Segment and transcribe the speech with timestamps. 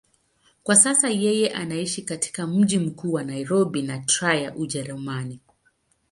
[0.63, 5.39] Kwa sasa yeye anaishi katika mji mkuu wa Nairobi na Trier, Ujerumani.